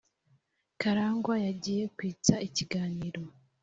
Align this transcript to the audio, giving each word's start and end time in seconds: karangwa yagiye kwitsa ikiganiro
karangwa 0.81 1.35
yagiye 1.45 1.83
kwitsa 1.95 2.33
ikiganiro 2.47 3.21